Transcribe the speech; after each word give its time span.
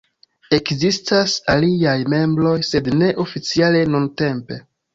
Ekzistas 0.55 1.35
aliaj 1.57 1.95
membroj, 2.15 2.55
sed 2.73 2.91
ne 2.97 3.13
oficiale 3.27 3.87
nuntempe. 3.95 4.63